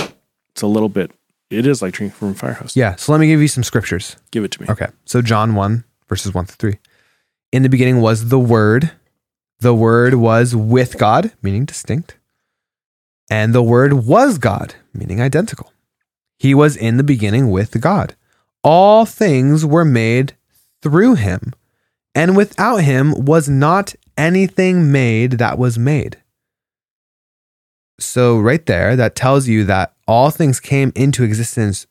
it's 0.50 0.62
a 0.62 0.68
little 0.68 0.90
bit. 0.90 1.12
It 1.50 1.66
is 1.68 1.82
like 1.82 1.94
drinking 1.94 2.16
from 2.18 2.30
a 2.30 2.34
fire 2.34 2.54
hose. 2.54 2.76
Yeah. 2.78 2.96
So 2.96 3.12
let 3.12 3.20
me 3.20 3.28
give 3.28 3.42
you 3.42 3.48
some 3.50 3.64
scriptures. 3.64 4.16
Give 4.32 4.44
it 4.46 4.52
to 4.52 4.62
me. 4.62 4.68
Okay. 4.70 4.88
So 5.06 5.22
John 5.22 5.54
1, 5.54 5.84
verses 6.08 6.34
1 6.34 6.46
through 6.46 6.72
3. 6.72 6.80
In 7.52 7.64
the 7.64 7.68
beginning 7.70 8.00
was 8.00 8.30
the 8.30 8.40
Word. 8.40 8.92
The 9.60 9.74
Word 9.74 10.14
was 10.16 10.56
with 10.56 10.98
God, 10.98 11.34
meaning 11.42 11.66
distinct. 11.66 12.18
And 13.30 13.54
the 13.54 13.62
Word 13.62 13.94
was 13.94 14.38
God, 14.38 14.76
meaning 14.94 15.22
identical. 15.22 15.71
He 16.42 16.56
was 16.56 16.76
in 16.76 16.98
the 16.98 17.04
beginning 17.04 17.52
with 17.52 17.80
God. 17.80 18.16
All 18.64 19.06
things 19.06 19.64
were 19.64 19.86
made 19.86 20.34
through 20.82 21.14
him, 21.14 21.54
and 22.16 22.36
without 22.36 22.78
him 22.78 23.14
was 23.26 23.48
not 23.48 23.94
anything 24.18 24.92
made 24.92 25.34
that 25.34 25.60
was 25.60 25.78
made. 25.78 26.18
So, 28.00 28.40
right 28.40 28.66
there, 28.66 28.96
that 28.96 29.16
tells 29.16 29.48
you 29.48 29.66
that 29.66 29.94
all 30.08 30.32
things 30.32 30.60
came 30.60 30.92
into 30.96 31.24
existence 31.24 31.86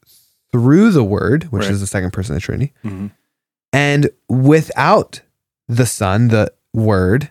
through 0.51 0.91
the 0.91 1.05
Word, 1.05 1.45
which 1.53 1.63
Right. 1.67 1.71
is 1.71 1.81
the 1.81 1.87
second 1.87 2.13
person 2.13 2.35
of 2.35 2.43
the 2.43 2.45
Trinity, 2.45 2.73
hmm 2.83 3.07
and 3.73 4.11
without 4.29 5.21
the 5.69 5.87
Son, 5.87 6.27
the 6.27 6.53
Word, 6.75 7.31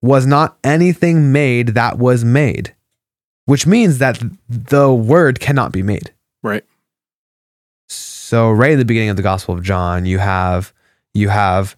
was 0.00 0.24
not 0.24 0.56
anything 0.64 1.30
made 1.30 1.68
that 1.74 1.98
was 1.98 2.24
made, 2.24 2.74
which 3.44 3.66
means 3.66 3.98
that 3.98 4.18
the 4.48 4.90
Word 4.94 5.40
cannot 5.40 5.70
be 5.70 5.82
made. 5.82 6.10
Right. 6.44 6.64
So 7.88 8.50
right 8.52 8.72
at 8.72 8.78
the 8.78 8.84
beginning 8.84 9.08
of 9.08 9.16
the 9.16 9.22
Gospel 9.22 9.54
of 9.54 9.62
John, 9.62 10.06
you 10.06 10.18
have 10.18 10.72
you 11.14 11.30
have 11.30 11.74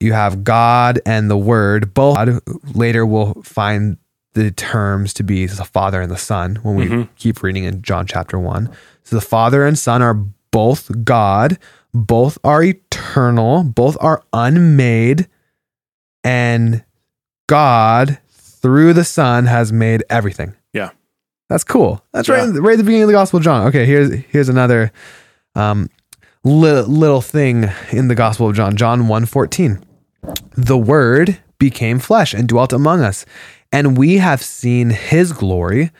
you 0.00 0.12
have 0.12 0.44
God 0.44 1.00
and 1.06 1.30
the 1.30 1.36
Word. 1.38 1.94
Both 1.94 2.40
later 2.74 3.06
we'll 3.06 3.34
find 3.42 3.96
the 4.34 4.50
terms 4.50 5.14
to 5.14 5.22
be 5.22 5.46
the 5.46 5.64
Father 5.64 6.00
and 6.00 6.10
the 6.10 6.18
Son 6.18 6.56
when 6.62 6.74
we 6.74 6.86
Mhm. 6.86 7.08
keep 7.16 7.42
reading 7.42 7.64
in 7.64 7.80
John 7.82 8.06
chapter 8.06 8.38
one. 8.38 8.68
So 9.04 9.16
the 9.16 9.22
Father 9.22 9.64
and 9.64 9.78
Son 9.78 10.02
are 10.02 10.14
both 10.50 11.04
God, 11.04 11.58
both 11.94 12.36
are 12.44 12.62
eternal, 12.62 13.62
both 13.62 13.96
are 14.00 14.22
unmade, 14.32 15.28
and 16.24 16.84
God 17.48 18.18
through 18.30 18.92
the 18.92 19.04
Son 19.04 19.46
has 19.46 19.72
made 19.72 20.02
everything. 20.10 20.54
That's 21.48 21.64
cool. 21.64 22.02
That's 22.12 22.28
Yeah. 22.28 22.44
right, 22.46 22.54
right 22.60 22.72
at 22.74 22.78
the 22.78 22.84
beginning 22.84 23.04
of 23.04 23.08
the 23.08 23.14
Gospel 23.14 23.38
of 23.38 23.44
John. 23.44 23.66
Okay, 23.68 23.86
here's 23.86 24.12
here's 24.30 24.48
another 24.48 24.92
um, 25.54 25.88
li- 26.44 26.82
little 26.82 27.20
thing 27.22 27.70
in 27.90 28.08
the 28.08 28.14
Gospel 28.14 28.48
of 28.48 28.54
John. 28.56 28.76
John 28.76 29.02
1.14. 29.04 29.82
The 30.56 30.76
Word 30.78 31.38
became 31.58 31.98
flesh 31.98 32.34
and 32.34 32.46
dwelt 32.48 32.72
among 32.72 33.00
us, 33.00 33.24
and 33.72 33.96
we 33.96 34.18
have 34.18 34.42
seen 34.42 34.90
His 34.90 35.32
glory, 35.32 35.90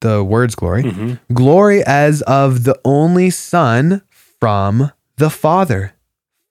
the 0.00 0.22
Word's 0.24 0.54
glory, 0.54 0.82
hmm 0.90 1.14
glory 1.32 1.82
as 1.84 2.22
of 2.22 2.64
the 2.64 2.78
only 2.84 3.30
Son 3.30 4.02
from 4.40 4.92
the 5.16 5.30
Father, 5.30 5.94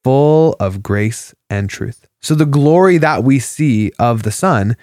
full 0.03 0.55
of 0.59 0.83
grace 0.83 1.33
and 1.49 1.69
truth. 1.69 2.07
So 2.21 2.35
the 2.35 2.45
glory 2.45 2.97
that 2.99 3.23
we 3.23 3.39
see 3.39 3.91
of 3.97 4.23
the 4.23 4.31
Son 4.31 4.75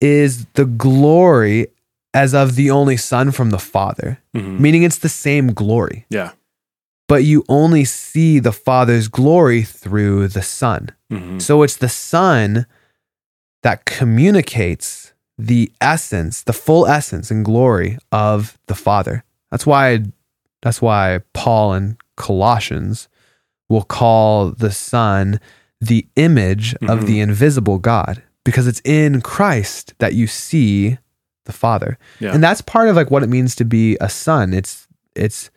is 0.00 0.46
the 0.54 0.64
glory 0.64 1.66
as 2.22 2.34
of 2.34 2.54
the 2.56 2.70
only 2.78 2.96
Son 2.96 3.30
from 3.32 3.50
the 3.50 3.58
Father, 3.74 4.10
hmm 4.34 4.56
meaning 4.64 4.82
it's 4.82 4.98
the 5.06 5.08
same 5.26 5.46
glory, 5.62 5.98
Yeah. 6.10 6.30
but 7.12 7.20
you 7.30 7.38
only 7.48 7.84
see 7.84 8.40
the 8.40 8.52
Father's 8.68 9.08
glory 9.20 9.62
through 9.62 10.28
the 10.36 10.42
Son. 10.42 10.82
hmm 11.10 11.38
So 11.38 11.62
it's 11.64 11.76
the 11.76 11.88
Son 12.12 12.66
that 13.62 13.84
communicates 13.84 15.12
the 15.38 15.70
essence, 15.80 16.42
the 16.42 16.52
full 16.66 16.84
essence 16.98 17.30
and 17.30 17.44
glory 17.44 17.98
of 18.10 18.58
the 18.66 18.74
Father. 18.74 19.16
That's 19.50 19.66
why 19.66 19.86
that's 20.64 20.82
why 20.82 21.20
Paul 21.32 21.74
in 21.78 21.96
Colossians 22.16 23.08
will 23.68 23.84
call 23.84 24.50
the 24.50 24.72
Son 24.72 25.38
the 25.80 26.02
image 26.16 26.74
of 26.92 26.96
Mhm. 27.00 27.06
the 27.06 27.20
invisible 27.20 27.78
God 27.78 28.22
because 28.44 28.66
it's 28.66 28.82
in 28.84 29.20
Christ 29.20 29.94
that 29.98 30.14
you 30.14 30.26
see 30.26 30.98
the 31.48 31.52
Father. 31.52 31.98
Yeah. 32.20 32.32
And 32.32 32.40
that's 32.44 32.60
part 32.60 32.88
of 32.88 32.94
like 32.94 33.10
what 33.10 33.24
it 33.24 33.28
means 33.28 33.56
to 33.56 33.64
be 33.64 33.96
a 34.00 34.08
son. 34.08 34.54
It's 34.54 34.86
it's 35.16 35.50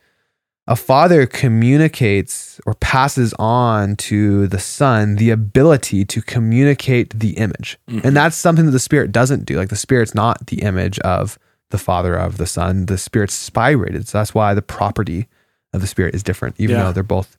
a 0.68 0.74
father 0.76 1.26
communicates 1.26 2.60
or 2.66 2.74
passes 2.74 3.34
on 3.38 3.96
to 3.96 4.46
the 4.48 4.58
son 4.60 5.16
the 5.16 5.30
ability 5.30 6.04
to 6.04 6.22
communicate 6.22 7.18
the 7.18 7.30
image. 7.32 7.78
Mhm. 7.88 8.04
And 8.04 8.16
that's 8.16 8.36
something 8.36 8.66
that 8.66 8.72
the 8.72 8.78
spirit 8.78 9.12
doesn't 9.12 9.44
do. 9.44 9.56
Like 9.56 9.68
the 9.70 9.76
spirit's 9.76 10.14
not 10.14 10.46
the 10.46 10.62
image 10.62 10.98
of 11.00 11.38
the 11.70 11.78
father 11.78 12.14
of 12.14 12.36
the 12.38 12.46
son. 12.46 12.86
The 12.86 12.98
spirit's 12.98 13.34
spirated. 13.50 14.06
So 14.06 14.18
that's 14.18 14.34
why 14.34 14.54
the 14.54 14.62
property 14.62 15.26
of 15.72 15.80
the 15.80 15.86
spirit 15.86 16.14
is 16.14 16.22
different, 16.22 16.56
even 16.58 16.76
Yeah. 16.76 16.84
though 16.84 16.92
they're 16.92 17.02
both 17.02 17.36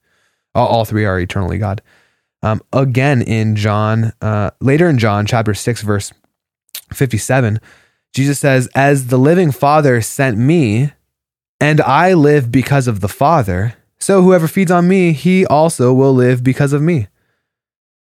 all, 0.56 0.68
all 0.68 0.86
three 0.86 1.06
are 1.06 1.20
eternally 1.20 1.58
God. 1.58 1.82
Um, 2.42 2.62
again 2.74 3.22
in 3.22 3.56
John, 3.56 4.12
uh, 4.22 4.52
later 4.60 4.90
in 4.90 4.98
John 4.98 5.26
chapter 5.26 5.54
six, 5.54 5.82
verse 5.82 6.12
fifty-seven, 6.92 7.60
Jesus 8.14 8.40
says, 8.40 8.68
"As 8.76 9.08
the 9.08 9.18
living 9.18 9.52
Father 9.52 10.02
sent 10.02 10.38
me, 10.38 10.92
and 11.60 11.82
I 11.82 12.14
live 12.14 12.52
because 12.52 12.88
of 12.88 13.00
the 13.00 13.08
Father, 13.08 13.74
so 14.00 14.22
whoever 14.22 14.48
feeds 14.48 14.72
on 14.72 14.88
me, 14.88 15.14
he 15.14 15.46
also 15.46 15.94
will 15.94 16.14
live 16.14 16.44
because 16.44 16.74
of 16.74 16.82
me." 16.82 17.08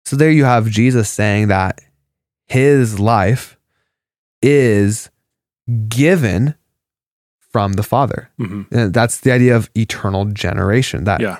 So 0.06 0.16
there 0.16 0.32
you 0.32 0.44
have 0.46 0.70
Jesus 0.70 1.10
saying 1.10 1.48
that 1.48 1.82
his 2.46 3.00
life 3.00 3.58
is 4.42 5.10
given 5.88 6.56
from 7.52 7.74
the 7.74 7.84
Father. 7.84 8.30
hmm 8.38 8.64
And 8.72 8.94
that's 8.94 9.20
the 9.22 9.32
idea 9.32 9.56
of 9.56 9.70
eternal 9.76 10.26
generation. 10.26 11.06
That 11.06 11.22
Yeah. 11.22 11.38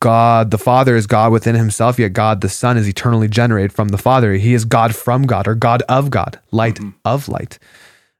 God 0.00 0.50
the 0.50 0.58
Father 0.58 0.96
is 0.96 1.06
God 1.06 1.32
within 1.32 1.54
himself, 1.54 1.98
yet 1.98 2.12
God 2.12 2.40
the 2.40 2.48
Son 2.48 2.76
is 2.76 2.88
eternally 2.88 3.28
generated 3.28 3.72
from 3.72 3.88
the 3.88 3.98
Father. 3.98 4.34
He 4.34 4.54
is 4.54 4.64
God 4.64 4.94
from 4.94 5.22
God 5.24 5.46
or 5.48 5.54
God 5.54 5.82
of 5.88 6.10
God, 6.10 6.38
light 6.52 6.76
Mhm. 6.76 6.94
of 7.04 7.28
light. 7.28 7.58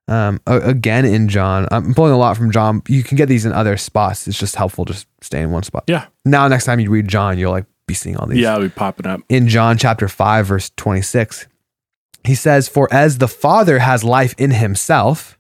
Um, 0.09 0.41
again, 0.47 1.05
in 1.05 1.29
John, 1.29 1.67
I'm 1.73 1.93
pulling 1.93 2.13
a 2.13 2.17
lot 2.17 2.37
from 2.37 2.53
John. 2.53 2.81
You 2.87 3.03
can 3.03 3.17
get 3.17 3.29
these 3.29 3.45
in 3.45 3.53
other 3.53 3.77
spots. 3.77 4.29
It's 4.29 4.39
just 4.39 4.55
helpful 4.55 4.85
just 4.85 5.07
stay 5.21 5.41
in 5.41 5.51
one 5.51 5.65
spot. 5.65 5.85
Yeah. 5.89 6.05
Now, 6.25 6.47
next 6.47 6.65
time 6.65 6.79
you 6.79 6.91
read 6.91 7.09
John, 7.09 7.39
you'll 7.39 7.51
like 7.51 7.67
be 7.89 7.95
seeing 7.95 8.17
all 8.17 8.27
these. 8.29 8.39
Yeah, 8.39 8.55
it'll 8.55 8.69
be 8.69 8.71
popping 8.71 9.07
up. 9.07 9.21
In 9.29 9.49
John 9.49 9.79
chapter 9.79 10.07
5, 10.07 10.47
verse 10.47 10.71
26, 10.77 11.47
he 12.23 12.35
says, 12.37 12.69
For 12.69 12.89
as 12.93 13.19
the 13.19 13.27
Father 13.29 13.81
has 13.81 14.05
life 14.05 14.35
in 14.39 14.53
himself, 14.53 15.36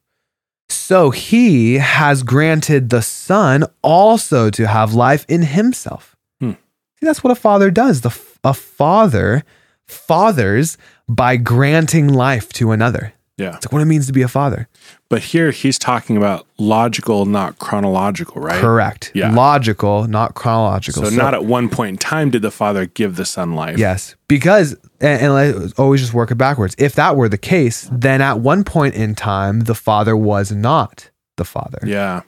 so 0.69 1.11
he 1.11 1.75
has 1.75 2.23
granted 2.23 2.91
the 2.91 3.03
Son 3.03 3.65
also 3.83 4.51
to 4.51 4.67
have 4.67 4.95
life 4.95 5.25
in 5.29 5.43
himself. 5.43 6.17
Hmm. 6.41 6.53
See, 6.53 7.07
that's 7.07 7.23
what 7.23 7.31
a 7.31 7.37
father 7.37 7.71
does. 7.71 8.01
The, 8.01 8.17
a 8.45 8.55
father 8.55 9.45
fathers 9.87 10.77
by 11.09 11.37
granting 11.37 12.09
life 12.09 12.53
to 12.55 12.73
another. 12.73 13.13
Yeah. 13.37 13.57
It's 13.57 13.67
like 13.67 13.73
what 13.73 13.83
it 13.83 13.87
means 13.87 14.07
to 14.07 14.15
be 14.15 14.23
a 14.23 14.29
father. 14.29 14.67
But 15.11 15.23
here 15.23 15.51
he's 15.51 15.79
talking 15.79 16.17
about 16.17 16.47
logical, 16.59 17.27
not 17.27 17.59
chronological, 17.59 18.41
right? 18.41 18.61
Correct. 18.61 19.13
Yeah. 19.15 19.31
Logical, 19.31 20.07
not 20.09 20.35
chronological. 20.35 21.05
So, 21.05 21.11
not 21.11 21.35
at 21.35 21.45
one 21.45 21.69
point 21.69 21.91
in 21.91 21.97
time 21.99 22.31
did 22.31 22.41
the 22.43 22.51
father 22.51 22.87
give 22.87 23.17
the 23.17 23.27
son 23.27 23.55
life. 23.55 23.77
Yes, 23.79 24.17
because 24.27 24.75
and, 25.01 25.23
and 25.23 25.35
let's 25.35 25.79
always 25.79 26.01
just 26.01 26.15
work 26.15 26.31
it 26.31 26.37
backwards. 26.37 26.75
If 26.79 26.95
that 26.95 27.15
were 27.17 27.29
the 27.29 27.39
case, 27.39 27.89
then 27.93 28.23
at 28.23 28.41
one 28.41 28.65
point 28.65 28.95
in 28.95 29.15
time, 29.15 29.61
the 29.61 29.75
father 29.75 30.17
was 30.17 30.51
not 30.51 31.11
the 31.37 31.45
father. 31.45 31.81
Yeah. 31.85 32.23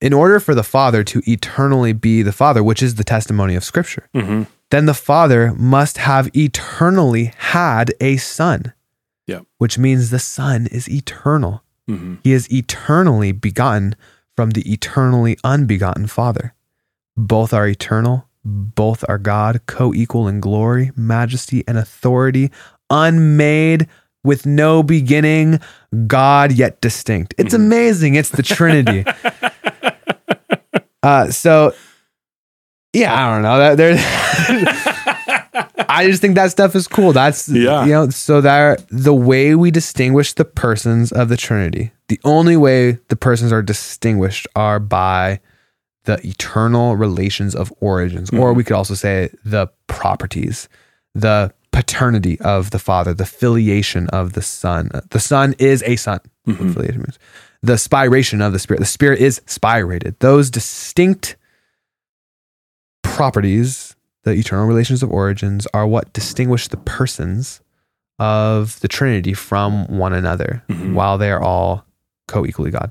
In 0.00 0.12
order 0.12 0.40
for 0.40 0.54
the 0.54 0.64
father 0.64 1.04
to 1.04 1.22
eternally 1.26 1.92
be 1.92 2.22
the 2.22 2.32
father, 2.32 2.64
which 2.64 2.82
is 2.82 2.96
the 2.96 3.04
testimony 3.04 3.54
of 3.54 3.62
Scripture, 3.64 4.08
hmm 4.12 4.42
then 4.70 4.86
the 4.86 4.94
father 4.94 5.52
must 5.54 5.98
have 5.98 6.30
eternally 6.36 7.32
had 7.38 7.92
a 8.00 8.16
son. 8.18 8.72
Yep. 9.30 9.46
Which 9.58 9.78
means 9.78 10.10
the 10.10 10.18
son 10.18 10.66
is 10.66 10.88
eternal. 10.90 11.62
hmm 11.88 12.14
He 12.24 12.32
is 12.32 12.50
eternally 12.52 13.30
begotten 13.32 13.94
from 14.36 14.50
the 14.50 14.62
eternally 14.70 15.36
unbegotten 15.44 16.06
Father. 16.08 16.54
Both 17.16 17.52
are 17.52 17.68
eternal, 17.68 18.26
both 18.44 19.04
are 19.08 19.18
God, 19.18 19.60
co 19.66 19.94
equal 19.94 20.26
in 20.26 20.40
glory, 20.40 20.90
majesty, 20.96 21.62
and 21.68 21.78
authority, 21.78 22.50
unmade, 22.88 23.86
with 24.24 24.46
no 24.46 24.82
beginning, 24.82 25.60
God 26.06 26.52
yet 26.52 26.80
distinct. 26.80 27.34
It's 27.38 27.54
amazing. 27.54 28.16
It's 28.16 28.30
the 28.30 28.42
Trinity. 28.42 29.04
uh, 31.02 31.30
so, 31.30 31.72
yeah, 32.92 33.14
I 33.14 33.32
don't 33.32 33.42
know. 33.42 33.58
That 33.58 33.76
there. 33.76 33.94
I 35.90 36.06
just 36.06 36.22
think 36.22 36.36
that 36.36 36.50
stuff 36.50 36.74
is 36.76 36.86
cool. 36.86 37.12
That's 37.12 37.48
Yeah. 37.48 37.84
you 37.84 37.92
know, 37.92 38.10
so 38.10 38.40
that 38.40 38.84
the 38.90 39.14
way 39.14 39.54
we 39.54 39.70
distinguish 39.70 40.32
the 40.32 40.44
persons 40.44 41.12
of 41.12 41.28
the 41.28 41.36
Trinity, 41.36 41.92
the 42.08 42.20
only 42.24 42.56
way 42.56 42.98
the 43.08 43.16
persons 43.16 43.52
are 43.52 43.62
distinguished 43.62 44.46
are 44.54 44.78
by 44.78 45.40
the 46.04 46.24
eternal 46.26 46.96
relations 46.96 47.54
of 47.54 47.72
origins, 47.80 48.30
or 48.30 48.34
mm-hmm. 48.50 48.56
we 48.56 48.64
could 48.64 48.76
also 48.76 48.94
say 48.94 49.30
the 49.44 49.68
properties, 49.86 50.68
the 51.14 51.52
paternity 51.72 52.40
of 52.40 52.70
the 52.70 52.78
Father, 52.78 53.12
the 53.12 53.26
filiation 53.26 54.08
of 54.08 54.32
the 54.32 54.42
Son. 54.42 54.90
The 55.10 55.20
Son 55.20 55.54
is 55.58 55.82
a 55.86 55.96
Son. 55.96 56.20
What 56.44 56.56
mm-hmm. 56.56 56.72
Filiation 56.72 57.00
means 57.00 57.18
the 57.62 57.74
spiration 57.74 58.44
of 58.44 58.52
the 58.52 58.58
Spirit. 58.58 58.80
The 58.80 58.86
Spirit 58.86 59.20
is 59.20 59.40
spirated. 59.46 60.18
Those 60.20 60.50
distinct 60.50 61.36
properties, 63.02 63.89
the 64.24 64.32
eternal 64.32 64.66
relations 64.66 65.02
of 65.02 65.10
origins, 65.10 65.66
are 65.72 65.86
what 65.86 66.12
distinguish 66.12 66.68
the 66.68 66.76
persons 66.76 67.60
of 68.18 68.78
the 68.80 68.88
Trinity 68.88 69.32
from 69.32 69.86
one 69.86 70.12
another 70.12 70.62
Mhm. 70.68 70.92
while 70.92 71.16
they 71.18 71.30
are 71.30 71.40
all 71.42 71.86
co 72.28 72.44
equally 72.44 72.70
God. 72.70 72.90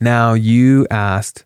Now, 0.00 0.32
you 0.32 0.86
asked 0.90 1.44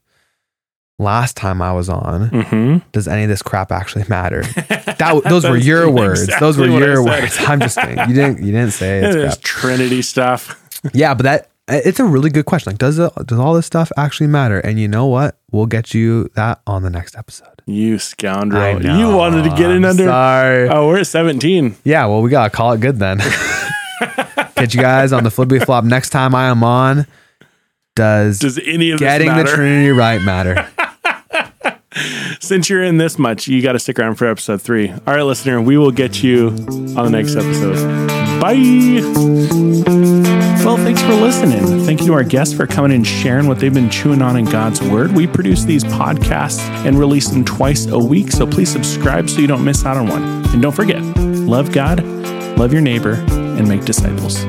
last 1.01 1.37
time 1.37 1.61
I 1.61 1.73
was 1.73 1.89
on, 1.89 2.29
hmm 2.29 2.77
does 2.93 3.09
any 3.09 3.25
of 3.25 3.29
this 3.29 3.43
crap 3.43 3.73
actually 3.73 4.05
matter? 4.09 4.43
That, 4.97 5.23
those 5.25 5.43
were 5.45 5.57
your 5.57 5.91
words. 5.91 6.29
those 6.39 6.57
were 6.57 6.67
Exactly 6.67 6.71
what 6.71 6.83
I 6.83 6.87
your 6.87 7.05
words. 7.05 7.37
I'm 7.41 7.59
just 7.61 7.77
kidding. 7.77 7.99
You 8.09 8.15
didn't. 8.15 8.39
You 8.45 8.53
didn't 8.53 8.71
say 8.71 9.01
it's. 9.05 9.37
Trinity 9.43 10.03
stuff. 10.03 10.57
Yeah, 10.95 11.15
but 11.15 11.25
that 11.25 11.51
it's 11.69 11.99
a 11.99 12.05
really 12.05 12.31
good 12.31 12.45
question. 12.45 12.71
Like, 12.71 12.79
does 12.79 12.99
it, 12.99 13.13
does 13.27 13.39
all 13.39 13.55
this 13.55 13.67
stuff 13.67 13.91
actually 13.97 14.27
matter? 14.27 14.59
And 14.61 14.79
you 14.79 14.89
know 14.89 15.07
what? 15.07 15.39
We'll 15.51 15.67
get 15.67 15.95
you 15.95 16.31
that 16.35 16.61
on 16.67 16.83
the 16.83 16.91
next 16.91 17.17
episode. 17.17 17.63
You 17.67 17.99
scoundrel. 17.99 18.81
Know. 18.81 18.99
You 18.99 19.17
wanted 19.17 19.45
to 19.45 19.51
get 19.51 19.71
in 19.71 19.85
I'm 19.85 19.91
under. 19.91 20.05
Sorry. 20.05 20.69
Oh, 20.69 20.87
we're 20.89 21.01
at 21.01 21.07
17. 21.07 21.77
Yeah, 21.85 22.07
well, 22.07 22.21
we 22.21 22.31
gotta 22.31 22.51
call 22.51 22.73
it 22.73 22.81
good 22.81 22.99
then. 22.99 23.19
Catch 24.57 24.75
you 24.75 24.81
guys 24.81 25.13
on 25.13 25.25
the 25.25 25.31
Flippy 25.31 25.59
Flop 25.59 25.85
next 25.85 26.11
time 26.11 26.35
I 26.35 26.49
am 26.49 26.63
on. 26.63 27.07
Does, 27.97 28.41
Does 28.41 28.59
any 28.59 28.91
of 28.91 28.99
getting 28.99 29.35
the? 29.35 29.45
Trinity 29.45 29.91
right 29.91 30.21
matter? 30.21 30.69
Since 32.41 32.69
you're 32.69 32.83
in 32.83 32.99
this 32.99 33.19
much, 33.19 33.47
you 33.47 33.63
got 33.63 33.73
to 33.73 33.79
stick 33.79 33.99
around 34.01 34.17
for 34.17 34.27
episode 34.27 34.61
three. 34.61 34.91
All 34.91 35.15
right, 35.15 35.23
listener, 35.23 35.63
we 35.63 35.79
will 35.79 35.93
get 35.93 36.23
you 36.23 36.49
on 36.49 37.05
the 37.05 37.11
next 37.11 37.37
episode. 37.37 38.41
Bye. 38.41 39.64
Well, 40.65 40.79
thanks 40.79 41.03
for 41.03 41.13
listening. 41.13 41.85
Thank 41.85 42.01
you 42.01 42.07
to 42.07 42.13
our 42.15 42.25
guests 42.25 42.55
for 42.55 42.67
coming 42.67 42.93
and 42.93 43.07
sharing 43.07 43.47
what 43.47 43.59
they've 43.59 43.73
been 43.73 43.91
chewing 43.91 44.23
on 44.23 44.39
in 44.39 44.47
God's 44.47 44.81
Word. 44.81 45.13
We 45.13 45.27
produce 45.27 45.65
these 45.65 45.85
podcasts 45.85 46.61
and 46.87 46.99
release 46.99 47.29
them 47.29 47.45
twice 47.45 47.87
a 47.87 47.99
week, 47.99 48.33
so 48.33 48.47
please 48.47 48.71
subscribe 48.71 49.29
so 49.29 49.41
you 49.41 49.47
don't 49.47 49.63
miss 49.63 49.85
out 49.85 49.99
on 49.99 50.09
one. 50.09 50.23
And 50.55 50.63
don't 50.63 50.75
forget, 50.75 51.03
love 51.03 51.71
God, 51.71 52.03
love 52.57 52.73
your 52.73 52.81
neighbor, 52.81 53.23
and 53.29 53.69
make 53.69 53.85
disciples. 53.85 54.43